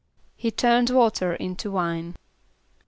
[0.35, 2.15] =He turned water into wine.